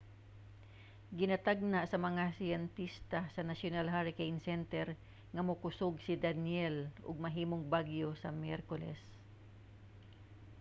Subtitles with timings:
[1.19, 4.87] ginatagna sa mga siyentista sa national hurricane center
[5.33, 9.01] nga mokusog si danielle ug mahimong bagyo sa miyerkules